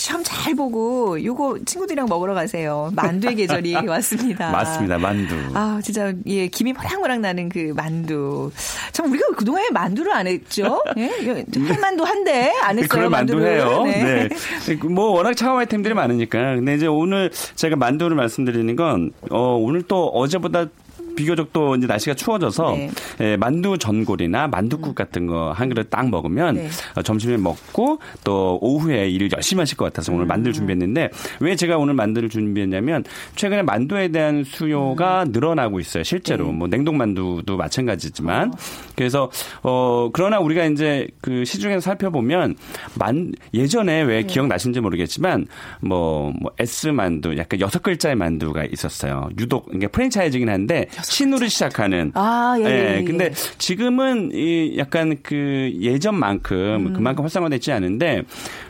[0.05, 0.07] 네.
[0.07, 2.91] 시험 잘 보고 요거 친구들이랑 먹으러 가세요.
[2.95, 4.51] 만두의 계절이 왔습니다.
[4.51, 4.99] 맞습니다.
[4.99, 5.35] 만두.
[5.55, 8.51] 아, 진짜, 예, 김이 모락모락 나는 그 만두.
[8.93, 10.83] 참, 우리가 그동안에 만두를 안 했죠?
[10.99, 11.07] 예?
[11.07, 13.09] 할 만두 한데, 안 했어요.
[13.09, 13.83] 만두해요.
[13.85, 14.29] 네.
[14.67, 14.75] 네.
[14.89, 16.57] 뭐 워낙 차가운 아이템들이 많으니까.
[16.57, 20.67] 근데 이제 오늘 제가 만두를 말씀드리는 건 어, 오늘 또 어제보다
[21.15, 22.91] 비교적 또 이제 날씨가 추워져서 네.
[23.21, 26.69] 예, 만두 전골이나 만두국 같은 거 한 그릇 딱 먹으면 네.
[26.97, 30.29] 어, 점심에 먹고 또 오후에 일을 열심히 하실 것 같아서 오늘 음.
[30.29, 33.05] 만두를 준비했는데 왜 제가 오늘 만두를 준비했냐면
[33.37, 35.33] 최근에 만두에 대한 수요가 음.
[35.33, 36.03] 늘어나고 있어요.
[36.03, 36.53] 실제로 네.
[36.53, 38.53] 뭐 냉동 만두도 마찬가지지만
[38.97, 39.31] 그래서
[39.63, 42.57] 어 그러나 우리가 이제 그 시중에서 살펴보면
[42.95, 44.27] 만 예전에 왜 네.
[44.27, 45.47] 기억나시는지 모르겠지만
[45.81, 49.29] 뭐, 뭐 S 만두 약간 여섯 글자의 만두가 있었어요.
[49.39, 53.05] 유독 이게 프랜차이즈긴 한데 신으로 시작하는 아, 예, 예, 예.
[53.05, 56.93] 근데 지금은 이 약간 그 예전만큼 음.
[56.95, 58.23] 그만큼 활성화되지 않은데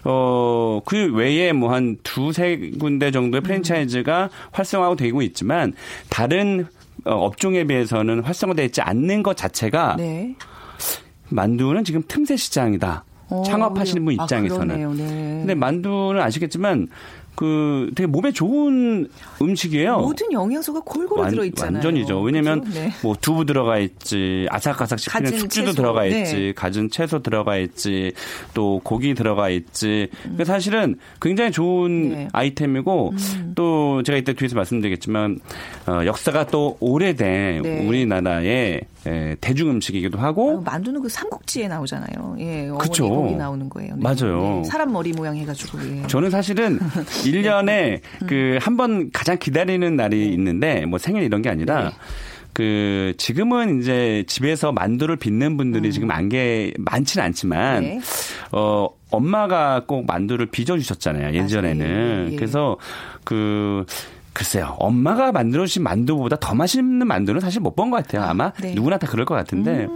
[0.04, 3.44] 어 그 외에 뭐 한 두세 군데 정도의 음.
[3.44, 5.72] 프랜차이즈가 활성화하고 되고 있지만
[6.10, 6.66] 다른
[7.04, 10.34] 어, 업종에 비해서는 활성화되어 있지 않는 것 자체가 네.
[11.30, 13.04] 만두는 지금 틈새 시장이다.
[13.30, 14.66] 어, 창업하시는 분 아, 입장에서는.
[14.76, 14.92] 그러네요.
[14.92, 15.04] 네.
[15.40, 16.88] 근데 만두는 아시겠지만
[17.34, 19.08] 그 되게 몸에 좋은
[19.42, 19.98] 음식이에요.
[19.98, 21.74] 모든 영양소가 골고루 완- 들어있잖아요.
[21.76, 22.20] 완전이죠.
[22.20, 22.80] 왜냐면 그죠?
[22.80, 22.90] 네.
[23.02, 25.76] 뭐 두부 들어가 있지, 아삭아삭 씹히는 숙주도 채소.
[25.76, 26.20] 들어가 네.
[26.22, 28.12] 있지, 가진 채소 들어가 있지,
[28.54, 30.08] 또 고기 들어가 있지.
[30.36, 32.28] 그 사실은 굉장히 좋은 네.
[32.32, 33.14] 아이템이고
[33.54, 35.40] 또 제가 이때 뒤에서 말씀드리겠지만
[35.86, 37.86] 어, 역사가 또 오래된 네.
[37.86, 42.36] 우리나라의 에, 대중 음식이기도 하고 만두는 그 삼국지에 나오잖아요.
[42.38, 43.08] 예, 어머니 그쵸.
[43.08, 43.96] 거기 나오는 거예요.
[43.96, 44.02] 네.
[44.02, 44.62] 맞아요.
[44.62, 45.78] 네, 사람 머리 모양 해가지고.
[45.98, 46.06] 예.
[46.06, 46.78] 저는 사실은
[47.24, 48.26] 1년에 음.
[48.26, 51.90] 그한 번 가장 기다리는 날이 있는데 뭐 생일 이런 게 아니라 네.
[52.54, 55.90] 그 지금은 이제 집에서 만두를 빚는 분들이 음.
[55.90, 58.00] 지금 안개 많지는 않지만 네.
[58.52, 61.34] 어 엄마가 꼭 만두를 빚어 주셨잖아요.
[61.34, 62.28] 예전에는.
[62.32, 62.36] 예.
[62.36, 62.76] 그래서
[63.24, 63.84] 그
[64.34, 64.74] 글쎄요.
[64.78, 68.22] 엄마가 만들어주신 만두보다 더 맛있는 만두는 사실 못 본 것 같아요.
[68.28, 68.70] 아마 네.
[68.70, 68.74] 음.
[68.74, 69.88] 누구나 다 그럴 것 같은데.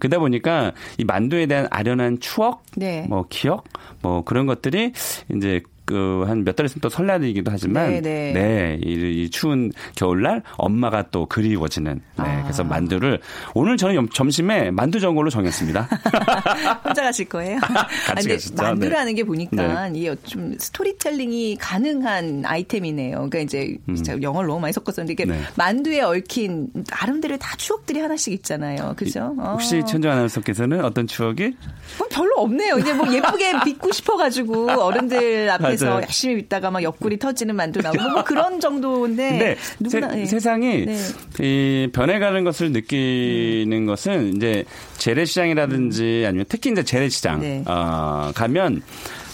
[0.00, 3.06] 그러다 보니까 이 만두에 대한 아련한 추억, 네.
[3.08, 3.64] 뭐 기억,
[4.00, 4.92] 뭐 그런 것들이
[5.36, 8.00] 이제 그 한 몇 달 있으면 또 설날이기도 하지만 네,
[8.32, 8.78] 네.
[8.84, 12.42] 이, 이 추운 겨울날 엄마가 또 그리워지는 네, 아.
[12.42, 13.20] 그래서 만두를
[13.54, 15.88] 오늘 저는 염- 점심에 만두 전골로 정했습니다.
[16.84, 17.58] 혼자 가실 거예요?
[18.06, 18.62] 같이 아, 가시죠.
[18.62, 23.16] 만두라는 게 보니까 이게 좀 스토리텔링이 가능한 아이템이네요.
[23.16, 25.30] 그러니까 이제 진짜 영어를 너무 많이 섞었었는데 이게 음.
[25.30, 25.40] 네.
[25.56, 28.94] 만두에 얽힌 나름대로 다 추억들이 하나씩 있잖아요.
[28.96, 29.34] 그죠?
[29.38, 29.84] 혹시 어.
[29.84, 31.52] 천정 아나운서께서는 어떤 추억이?
[31.98, 32.78] 뭐 별로 없네요.
[32.78, 36.02] 이제 뭐 예쁘게 빚고 싶어가지고 어른들 앞에서 맞아요.
[36.02, 40.26] 열심히 빚다가 막 옆구리 터지는 만두 나오고 뭐 그런 정도인데 누구나 세, 예.
[40.26, 40.96] 세상이 네.
[41.40, 44.64] 이 변해가는 것을 느끼는 것은 이제
[44.98, 47.64] 재래시장이라든지 아니면 특히 이제 재래시장 네.
[47.66, 48.82] 어, 가면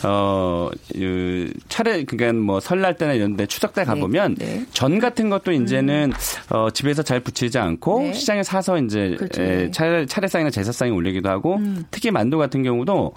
[0.05, 4.65] 어, 그 차례, 그니까 뭐 설날 때나 이런 데 추석 때 가보면 네.
[4.73, 6.13] 전 같은 것도 이제는
[6.51, 8.13] 어, 집에서 잘 부치지 않고 네.
[8.13, 9.43] 시장에 사서 이제 그렇죠.
[9.43, 11.59] 에, 차례, 차례상이나 제사상에 올리기도 하고
[11.91, 13.13] 특히 만두 같은 경우도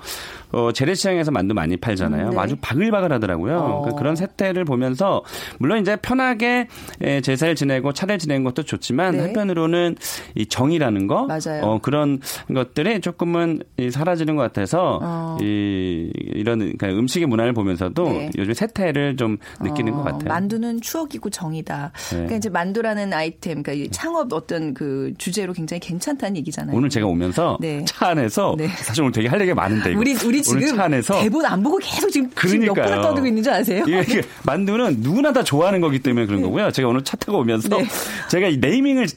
[0.54, 2.28] 어, 재래시장에서 만두 많이 팔잖아요.
[2.28, 2.38] 음, 네.
[2.38, 3.58] 아주 바글바글 하더라고요.
[3.58, 3.82] 어.
[3.86, 5.24] 그- 그런 세태를 보면서
[5.60, 6.68] 물론 이제 편하게
[7.02, 9.22] 에, 제사를 지내고 차례를 지내는 것도 좋지만 네.
[9.24, 9.96] 한편으로는
[10.36, 11.62] 이 정이라는 거 맞아요.
[11.64, 12.20] 어, 그런
[12.54, 15.38] 것들이 조금은 이 사라지는 것 같아서 어.
[15.42, 18.32] 이 이런 그러니까 음식의 문화를 보면서도 네.
[18.38, 20.30] 요즘 세태를 좀 느끼는 어, 것 같아요.
[20.30, 21.92] 만두는 추억이고 정이다.
[21.94, 22.16] 네.
[22.16, 26.76] 그러니까 이제 만두라는 아이템, 그러니까 이 창업 어떤 그 주제로 굉장히 괜찮다는 얘기잖아요.
[26.76, 27.84] 오늘 제가 오면서 네.
[27.86, 28.68] 차 안에서 네.
[28.68, 30.00] 사실 오늘 되게 할 얘기가 많은데 이거.
[30.00, 32.86] 우리 우리 지금 차 안에서 대본 안 보고 계속 지금 지금 그러니까요.
[32.86, 33.84] 옆으로 떠들고 있는 줄 아세요?
[33.88, 36.72] 이게 만두는 누구나 다 좋아하는 거기 때문에 그런 거고요.
[36.72, 37.86] 제가 오늘 차 타고 오면서 네.
[38.30, 39.08] 제가 이 네이밍을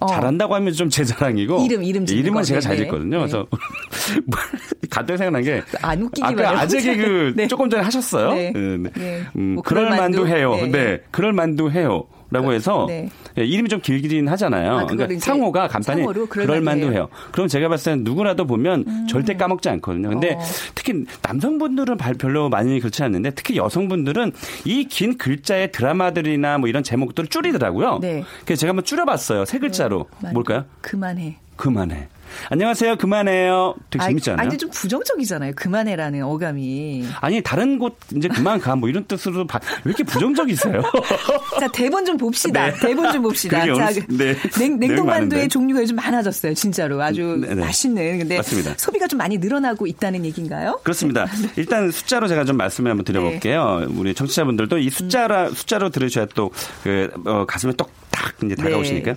[0.00, 0.06] 어.
[0.06, 2.42] 잘한다고 하면 좀 제 자랑이고 이름, 이름 이름은 거.
[2.42, 2.82] 제가 네, 잘 네.
[2.84, 3.10] 짓거든요.
[3.10, 3.18] 네.
[3.18, 3.46] 그래서
[4.90, 6.60] 갑자기 생각난 게 안 웃기기만 아까.
[6.60, 7.46] 아재 개그 네.
[7.46, 8.34] 조금 전에 하셨어요.
[8.34, 8.52] 네.
[8.54, 8.90] 네.
[8.96, 9.22] 네.
[9.36, 10.26] 음, 뭐 그럴 만두?
[10.26, 10.54] 해요.
[10.56, 10.66] 네.
[10.70, 11.00] 네.
[11.10, 12.04] 그럴 만두 해요.
[12.30, 13.08] 라고 해서 네.
[13.38, 14.78] 예, 이름이 좀 길긴 하잖아요.
[14.78, 17.08] 아, 그러니까 상호가 간단히 상호로 그럴 그럴 만두 만두 해요.
[17.32, 20.08] 그럼 제가 봤을 때는 누구라도 보면 절대 까먹지 않거든요.
[20.10, 20.40] 근데 어.
[20.74, 24.32] 특히 남성분들은 발- 별로 많이 그렇지 않는데 특히 여성분들은
[24.64, 27.98] 이 긴 글자의 드라마들이나 뭐 이런 제목들을 줄이더라고요.
[28.00, 28.24] 네.
[28.44, 29.44] 그래서 제가 한번 줄여봤어요.
[29.44, 30.06] 세 글자로.
[30.20, 30.34] 만두.
[30.34, 30.64] 뭘까요?
[30.80, 31.36] 그만해.
[31.56, 32.08] 그만해.
[32.50, 32.96] 안녕하세요.
[32.96, 33.74] 그만해요.
[33.90, 34.46] 되게 재밌지 않아요?
[34.48, 35.52] 아니 좀 부정적이잖아요.
[35.56, 37.04] 그만해라는 어감이.
[37.20, 40.80] 아니 다른 곳 이제 그만 가 뭐 이런 뜻으로 봐- 왜 이렇게 부정적이세요?
[41.60, 42.72] 자 대본 좀 봅시다.
[42.74, 43.64] 대본 좀 봅시다.
[43.64, 43.74] 네.
[43.74, 44.34] 자, 네.
[44.58, 45.48] 냉, 냉동만두의 많은데.
[45.48, 46.54] 종류가 요즘 많아졌어요.
[46.54, 47.54] 진짜로 아주 네, 네.
[47.56, 48.18] 맛있는.
[48.20, 48.74] 근데 맞습니다.
[48.78, 50.80] 소비가 좀 많이 늘어나고 있다는 얘기인가요?
[50.82, 51.26] 그렇습니다.
[51.56, 53.86] 일단 숫자로 제가 좀 말씀을 한번 드려볼게요.
[53.96, 56.50] 우리 청취자분들도 이 숫자라 숫자로 들으셔야 또
[56.82, 59.14] 그, 어, 가슴에 똑딱 이제 다가오시니까.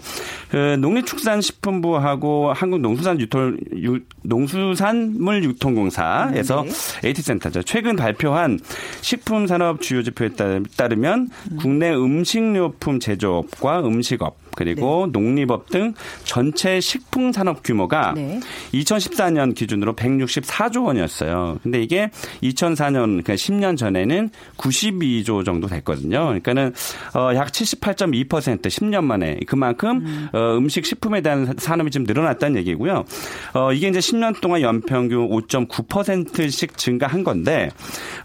[0.50, 7.10] 그 농림축산식품부하고 한국농수산유통 유- 농수산물유통공사에서 네.
[7.10, 7.64] AT센터죠.
[7.64, 8.60] 최근 발표한
[9.02, 11.30] 식품산업 주요 지표에 따- 따르면
[11.60, 18.40] 국내 음식료품 제조업과 음식업 그리고 농립업 등 전체 식품 산업 규모가 네.
[18.74, 21.60] 2014년 기준으로 164조 원이었어요.
[21.64, 22.10] 근데 이게
[22.42, 26.26] 2004년 그러니까 10년 전에는 92조 정도 됐거든요.
[26.26, 26.74] 그러니까는
[27.16, 33.06] 어, 약 78.2% 10년 만에 그만큼 어, 음식 식품에 대한 산업이 좀 늘어났다는 얘기고요.
[33.54, 37.70] 어, 이게 이제 10년 동안 연평균 5.9%씩 증가한 건데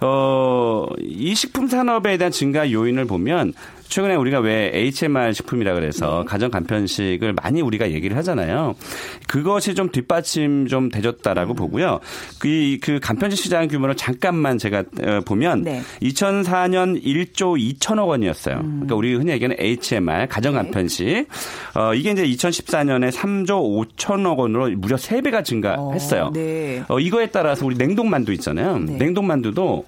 [0.00, 3.52] 어, 이 식품 산업에 대한 증가 요인을 보면
[3.88, 8.74] 최근에 우리가 왜 HMR 식품이라 그래서 가정 간편식을 많이 우리가 얘기를 하잖아요.
[9.26, 12.00] 그것이 좀 뒷받침 좀 돼줬다라고 보고요.
[12.38, 15.82] 그, 그 간편식 시장 규모를 잠깐만 제가 어, 보면 네.
[16.02, 18.56] 2004년 1조 2천억 원이었어요.
[18.58, 21.26] 그러니까 우리 흔히 얘기하는 HMR 가정 간편식.
[21.74, 26.24] 어, 이게 이제 2014년에 3조 5천억 원으로 무려 3배가 증가했어요.
[26.24, 26.82] 어, 네.
[26.88, 28.78] 어, 이거에 따라서 우리 냉동만두 있잖아요.
[28.78, 28.96] 네.
[28.96, 29.84] 냉동만두도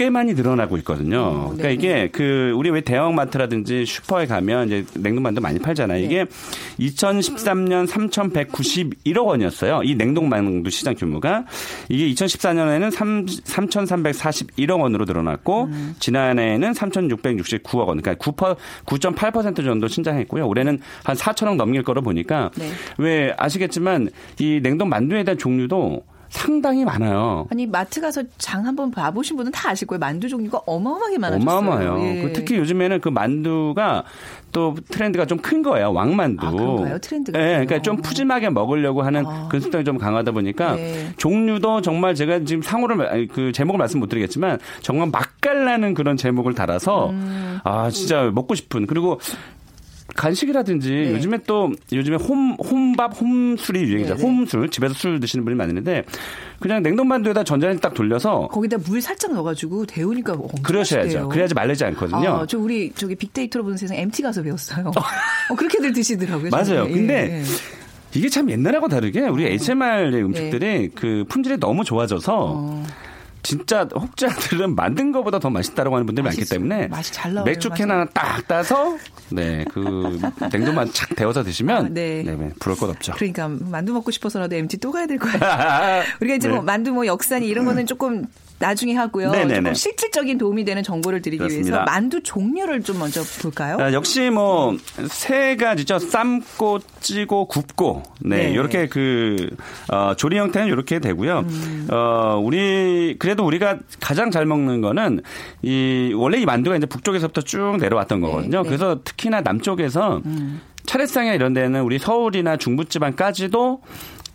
[0.00, 1.20] 꽤 많이 늘어나고 있거든요.
[1.20, 1.74] 어, 그러니까 네.
[1.74, 6.02] 이게 그 우리 왜 대형마트라든지 슈퍼에 가면 이제 냉동만두 많이 팔잖아요.
[6.02, 6.24] 이게
[6.78, 9.82] 2013년 3,191억 원이었어요.
[9.84, 11.44] 이 냉동만두 시장 규모가
[11.90, 18.00] 이게 2014년에는 3, 3,341억 원으로 늘어났고 지난해에는 3,669억 원.
[18.00, 18.32] 그러니까 9,
[18.86, 20.48] 9.8% 정도 신장했고요.
[20.48, 22.70] 올해는 한 4천억 넘길 거로 보니까 네.
[22.96, 24.08] 왜 아시겠지만
[24.38, 27.46] 이 냉동 만두에 대한 종류도 상당히 많아요.
[27.50, 29.98] 아니 마트 가서 장 한번 봐보신 분은 다 아실 거예요.
[29.98, 31.58] 만두 종류가 어마어마하게 많아졌어요.
[31.58, 31.98] 어마어마해요.
[32.02, 32.22] 예.
[32.22, 34.04] 그 특히 요즘에는 그 만두가
[34.52, 35.92] 또 트렌드가 좀 큰 거예요.
[35.92, 36.46] 왕만두.
[36.46, 36.98] 아, 그런가요?
[36.98, 37.66] 트렌드가 네, 그래요?
[37.66, 39.48] 그러니까 좀 푸짐하게 먹으려고 하는 아.
[39.50, 41.12] 그 습성이 좀 강하다 보니까 네.
[41.16, 47.10] 종류도 정말 제가 지금 상호를 그 제목을 말씀 못 드리겠지만 정말 맛깔나는 그런 제목을 달아서
[47.10, 47.58] 음.
[47.64, 49.18] 아 진짜 먹고 싶은 그리고
[50.14, 51.12] 간식이라든지 네.
[51.12, 54.14] 요즘에 또 요즘에 홈 홈밥 홈술이 유행이죠.
[54.14, 54.22] 네, 네.
[54.22, 56.04] 홈술 집에서 술 드시는 분이 많은데
[56.58, 61.06] 그냥 냉동만두에다 전자레인지 딱 돌려서 거기다 물 살짝 넣어가지고 데우니까 그러셔야죠.
[61.06, 61.28] 맛있대요.
[61.28, 62.28] 그래야지 말리지 않거든요.
[62.28, 64.88] 아, 저 우리 저기 빅데이터로 보는 세상 MT 가서 배웠어요.
[65.50, 66.50] 어, 그렇게들 드시더라고요.
[66.50, 66.86] 맞아요.
[66.88, 67.44] 예, 근데 예.
[68.14, 69.52] 이게 참 옛날하고 다르게 우리 네.
[69.52, 72.86] HMR의 음식들이 그 품질이 너무 좋아져서 어.
[73.42, 76.58] 진짜 혹자들은 만든 것보다 더 맛있다라고 하는 분들이 많기 맛있어요.
[76.58, 77.44] 때문에 맛이 잘 나와요.
[77.44, 78.00] 맥주 캔 맞아요.
[78.02, 78.96] 하나 딱 따서
[79.30, 80.18] 네 그
[80.52, 82.22] 냉동만 착 데워서 드시면 아, 네.
[82.24, 82.34] 네.
[82.36, 83.12] 네, 부러울 것 없죠.
[83.16, 85.36] 그러니까 만두 먹고 싶어서라도 MT 또 가야 될 거예요.
[86.20, 86.54] 우리가 이제 네.
[86.54, 88.26] 뭐 만두 뭐 역사니 이런 거는 조금
[88.60, 89.30] 나중에 하고요.
[89.32, 89.54] 네네네.
[89.54, 91.76] 조금 실질적인 도움이 되는 정보를 드리기 그렇습니다.
[91.78, 93.78] 위해서 만두 종류를 좀 먼저 볼까요?
[93.80, 94.76] 아, 역시 뭐
[95.08, 95.98] 세 가지죠.
[95.98, 98.50] 삶고 찌고 굽고 네, 네.
[98.52, 99.48] 이렇게 그
[99.90, 101.40] 어, 조리 형태는 이렇게 되고요.
[101.40, 101.88] 음.
[101.90, 105.22] 어 우리 그래도 우리가 가장 잘 먹는 거는
[105.62, 108.50] 이 원래 이 만두가 이제 북쪽에서부터 쭉 내려왔던 거거든요.
[108.50, 108.58] 네.
[108.58, 108.64] 음.
[108.64, 110.20] 그래서 특히나 남쪽에서
[110.86, 113.80] 차례상이나 이런 데는 우리 서울이나 중부지방까지도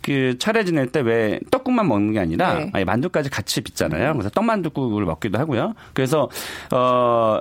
[0.06, 2.70] 그 차례 지낼 때 왜 떡국만 먹는 게 아니라 네.
[2.72, 4.12] 아예 만두까지 같이 빚잖아요.
[4.12, 5.74] 그래서 떡만두국을 먹기도 하고요.
[5.92, 6.30] 그래서
[6.72, 7.40] 어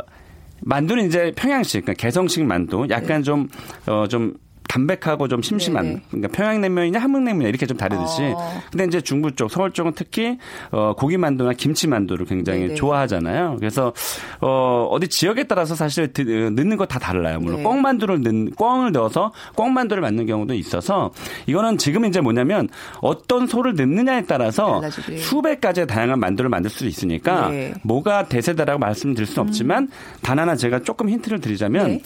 [0.61, 3.49] 만두는 이제 평양식, 그러니까 개성식 만두, 약간 좀,
[3.87, 4.33] 어, 좀,
[4.75, 6.01] 담백하고 좀 심심한 네네.
[6.11, 8.61] 그러니까 평양냉면이냐 함흥냉면이냐 이렇게 좀 다르듯이 어.
[8.71, 10.37] 근데 이제 중부 쪽 서울 쪽은 특히
[10.71, 12.75] 어 고기 만두나 김치 만두를 굉장히 네네.
[12.75, 13.55] 좋아하잖아요.
[13.59, 13.93] 그래서
[14.41, 17.39] 어 어디 지역에 따라서 사실 드- 어, 넣는 거 다 달라요.
[17.39, 17.63] 물론 네.
[17.63, 21.11] 꿩 만두를 넣는 꿩을 넣어서 꿩 만두를 만든 경우도 있어서
[21.47, 22.69] 이거는 지금 이제 뭐냐면
[23.01, 25.17] 어떤 소를 넣느냐에 따라서 달라지지.
[25.19, 27.73] 수백 가지의 다양한 만두를 만들 수 있으니까 네.
[27.83, 29.87] 뭐가 대세다라고 말씀드릴 수는 없지만
[30.21, 32.01] 단 하나 제가 조금 힌트를 드리자면 네.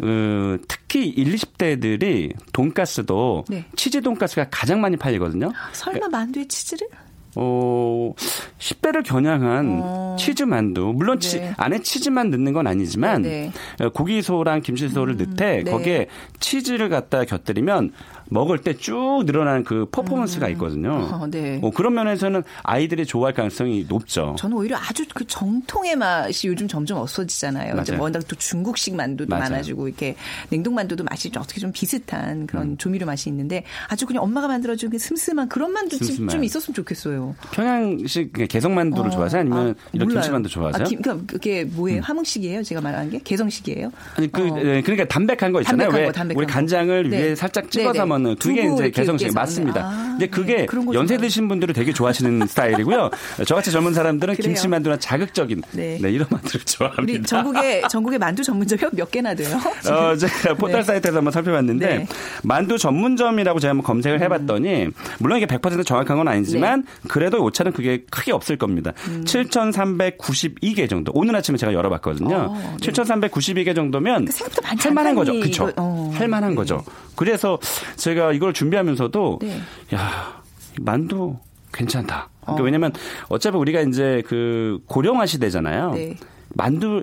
[0.00, 3.64] 어, 특히 1, 20대들이 돈가스도 네.
[3.76, 5.52] 치즈 돈가스가 가장 많이 팔리거든요.
[5.72, 6.88] 설마 만두에 치즈를?
[7.34, 8.12] 어,
[8.58, 10.16] 10배를 겨냥한 어.
[10.18, 10.92] 치즈 만두.
[10.94, 11.54] 물론 치- 네.
[11.56, 13.50] 안에 치즈만 넣는 건 아니지만 네,
[13.80, 15.70] 어, 고기소랑 김치소를 넣되 네.
[15.70, 16.08] 거기에
[16.40, 17.92] 치즈를 갖다 곁들이면
[18.32, 20.90] 먹을 때 쭉 늘어나는 그 퍼포먼스가 있거든요.
[21.12, 21.60] 어, 네.
[21.62, 24.34] 어, 그런 면에서는 아이들이 좋아할 가능성이 높죠.
[24.38, 27.80] 저는 오히려 아주 그 정통의 맛이 요즘 점점 없어지잖아요.
[27.82, 28.02] 이제 맞아요.
[28.02, 29.50] 워낙 또 중국식 만두도 맞아요.
[29.50, 30.16] 많아지고 이렇게
[30.48, 32.76] 냉동 만두도 맛이 좀 어떻게 좀 비슷한 그런 음.
[32.78, 36.28] 조미료 맛이 있는데 아주 그냥 엄마가 만들어준 그 슴슴한 그런 만두집.
[36.30, 37.34] 좀 있었으면 좋겠어요.
[37.52, 39.40] 평양식 개성 만두를 어, 좋아하세요?
[39.40, 40.20] 아니면 아, 이런 몰라요.
[40.22, 40.82] 김치 만두 좋아하세요?
[40.84, 42.00] 아, 김, 그러니까 그게 뭐예요?
[42.02, 42.62] 함흥식이에요?
[42.62, 43.90] 제가 말하는 게 개성식이에요?
[44.16, 44.58] 아니 그 어.
[44.64, 45.88] 예, 그러니까 담백한 거 있잖아요.
[45.88, 46.52] 담백한 왜 거, 담백한 우리 거.
[46.52, 47.18] 간장을 네.
[47.18, 48.28] 위에 살짝 찍어서 네 네.
[48.30, 49.80] 먹는 그게 두부 이제 개성식 맞습니다.
[49.84, 50.66] 아, 근데 그게 네.
[50.94, 51.16] 연세.
[51.16, 53.10] 드신 분들이 되게 좋아하시는 스타일이고요.
[53.46, 54.46] 저같이 젊은 사람들은 그래요.
[54.48, 55.98] 김치 만두나 자극적인 네.
[56.00, 57.02] 네, 이런 만두를 좋아합니다.
[57.02, 59.56] 우리 전국에 전국에 만두 전문점이 몇 개나 돼요?
[59.90, 60.82] 어, 제가 포털 네.
[60.82, 62.06] 사이트에서 한번 살펴봤는데 네.
[62.42, 67.08] 만두 전문점이라고 제가 한번 검색을 해봤더니 물론 이게 100% 정확한 건 아니지만 네.
[67.08, 68.92] 그래도 오차는 그게 크게 없을 겁니다.
[69.08, 69.24] 음.
[69.24, 71.12] 7,392개 정도.
[71.14, 72.34] 오늘 아침에 제가 열어봤거든요.
[72.36, 72.88] 어, 네.
[72.92, 75.40] 7,392개 정도면 그 생각보다 많지 할 만한 않다니 거죠.
[75.40, 75.72] 그렇죠.
[75.76, 76.56] 어, 할 만한 네.
[76.56, 76.84] 거죠.
[77.16, 77.58] 그래서
[77.96, 79.58] 제가 이걸 준비하면서도 네.
[79.94, 80.42] 야
[80.80, 81.36] 만두
[81.72, 82.28] 괜찮다.
[82.42, 82.64] 그러니까 어.
[82.64, 82.92] 왜냐면
[83.28, 85.92] 어차피 우리가 이제 그 고령화 시대잖아요.
[85.92, 86.16] 네.
[86.50, 87.02] 만두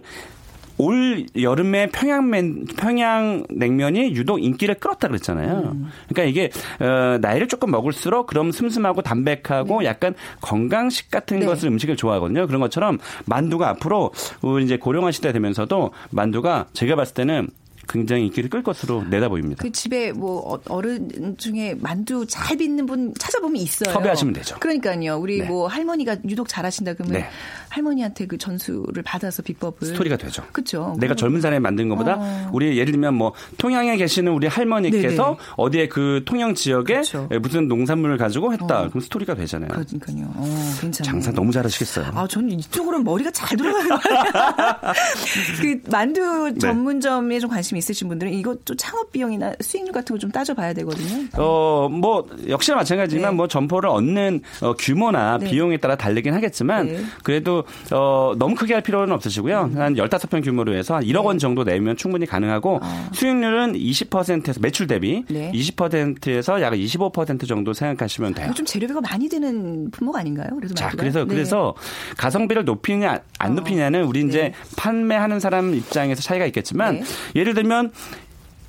[0.79, 5.71] 올 여름에 평양men 평양 냉면이 유독 인기를 끌었다 그랬잖아요.
[5.73, 5.89] 음.
[6.07, 11.45] 그러니까 이게 어, 나이를 조금 먹을수록 그럼 슴슴하고 담백하고 약간 건강식 같은 네.
[11.45, 12.47] 것을 음식을 좋아하거든요.
[12.47, 17.49] 그런 것처럼 만두가 앞으로 우리 이제 고령화 시대 되면서도 만두가 제가 봤을 때는
[17.89, 19.61] 굉장히 인기를 끌 것으로 내다 보입니다.
[19.63, 23.91] 그 집에 뭐 어- 어른 중에 만두 잘 빚는 분 찾아보면 있어요.
[23.91, 24.57] 섭외하시면 되죠.
[24.59, 25.17] 그러니까요.
[25.17, 25.47] 우리 네.
[25.47, 27.29] 뭐 할머니가 유독 잘하신다 그러면 네.
[27.69, 30.43] 할머니한테 그 전수를 받아서 비법을 스토리가 되죠.
[30.51, 30.95] 그렇죠.
[30.99, 32.49] 내가 젊은 사람이 만든 것보다 어.
[32.53, 35.37] 우리 예를 들면 뭐 통영에 계시는 우리 할머니께서 네네.
[35.57, 37.27] 어디에 그 통영 지역에 그렇죠.
[37.41, 38.81] 무슨 농산물을 가지고 했다.
[38.83, 38.89] 어.
[38.89, 39.69] 그럼 스토리가 되잖아요.
[39.69, 40.31] 그러니까요.
[40.35, 41.11] 어, 괜찮아요.
[41.11, 42.11] 장사 너무 잘하시겠어요.
[42.13, 44.23] 아, 저는 이쪽으로는 머리가 잘 돌아가는 거예요.
[45.61, 46.59] 그 만두 네.
[46.59, 51.25] 전문점에 좀 관심이 있으신 분들은 이것 좀 창업 비용이나 수익률 같은 거 좀 따져봐야 되거든요.
[51.37, 53.35] 어, 뭐, 역시나 마찬가지지만 네.
[53.37, 55.49] 뭐 점포를 얻는 어, 규모나 네.
[55.49, 56.99] 비용에 따라 다르긴 하겠지만 네.
[57.23, 59.71] 그래도 어, 너무 크게 할 필요는 없으시고요.
[59.75, 63.09] 한 15평 규모로 해서 한 1억 원 정도 내면 충분히 가능하고 아.
[63.13, 65.51] 수익률은 20%에서 매출 대비 네.
[65.53, 68.51] 20%에서 약 25% 정도 생각하시면 돼요.
[68.53, 70.49] 좀 재료비가 많이 드는 품목 아닌가요?
[70.55, 70.89] 그래도 자?
[70.89, 71.25] 그래서 네.
[71.33, 71.73] 그래서
[72.17, 73.53] 가성비를 높이냐 안 어.
[73.55, 74.53] 높이냐는 우리 이제 네.
[74.75, 77.03] 판매하는 사람 입장에서 차이가 있겠지만 네.
[77.35, 77.68] 예를 들면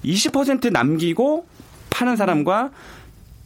[0.04, 1.46] 20% 남기고
[1.90, 2.70] 파는 사람과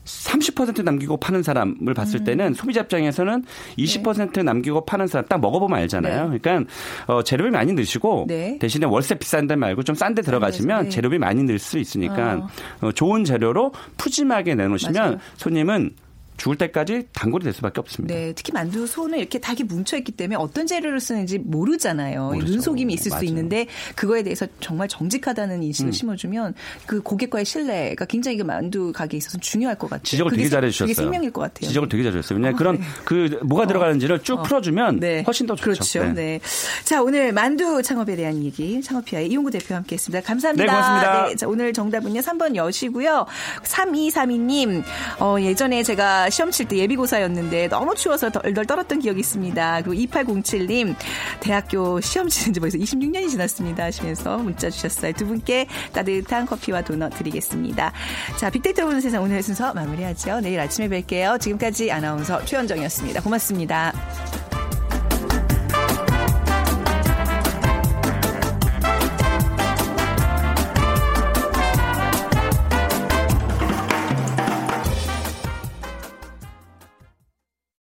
[0.05, 2.25] 30% 남기고 파는 사람을 봤을 음.
[2.25, 3.43] 때는 소비자 입장에서는
[3.79, 6.29] 20% 남기고 파는 사람 딱 먹어보면 알잖아요.
[6.29, 6.39] 네.
[6.39, 6.71] 그러니까
[7.07, 8.59] 어, 재료비 많이 넣으시고 네.
[8.59, 10.89] 대신에 월세 비싼 데 말고 좀 싼 데 들어가시면 네.
[10.91, 12.49] 재료비 많이 넣을 수 있으니까
[12.83, 15.19] 어, 좋은 재료로 푸짐하게 내놓으시면 맞아요.
[15.37, 15.93] 손님은
[16.37, 18.15] 죽을 때까지 단골이 될 수밖에 없습니다.
[18.15, 22.25] 네, 특히 만두 손은 이렇게 닭이 뭉쳐 있기 때문에 어떤 재료를 쓰는지 모르잖아요.
[22.35, 22.53] 모르죠.
[22.53, 23.21] 눈속임이 있을 맞아요.
[23.21, 25.93] 수 있는데 그거에 대해서 정말 정직하다는 인식을 음.
[25.93, 26.55] 심어주면
[26.87, 30.03] 그 고객과의 신뢰가 굉장히 그 만두 가게에 있어서 중요할 것 같아요.
[30.05, 30.87] 지적을 되게 생- 잘해 주셨어요.
[30.89, 31.69] 그게 생명일 것 같아요.
[31.69, 32.37] 지적을 되게 잘해 주셨어요.
[32.39, 32.85] 왜냐하면 어, 그런 네.
[33.05, 34.43] 그 뭐가 들어가는지를 쭉 어.
[34.43, 35.23] 풀어주면 네.
[35.27, 35.65] 훨씬 더 좋죠.
[36.01, 36.13] 그렇죠.
[36.13, 36.41] 네.
[36.85, 40.21] 자, 오늘 만두 창업에 대한 얘기 창업피아의 이용구 대표와 함께 했습니다.
[40.27, 40.65] 감사합니다.
[40.65, 41.27] 네, 고맙습니다.
[41.29, 42.21] 네, 자, 오늘 정답은요.
[42.21, 43.27] 3번 여시고요.
[43.63, 44.83] 3232님,
[45.21, 45.83] 어, 예전에
[46.31, 49.83] 시험 칠 때 예비고사였는데 너무 추워서 덜덜 떨었던 기억이 있습니다.
[49.83, 50.95] 그리고 2807님,
[51.41, 53.85] 대학교 시험 치는 지 벌써 26년이 지났습니다.
[53.85, 55.13] 하시면서 문자 주셨어요.
[55.13, 57.93] 두 분께 따뜻한 커피와 도넛 드리겠습니다.
[58.39, 60.41] 자, 빅데이터 보는 세상 오늘 순서 마무리하죠.
[60.41, 61.41] 내일 아침에 뵐게요.
[61.41, 63.21] 지금까지 아나운서 최현정이었습니다.
[63.23, 64.54] 고맙습니다.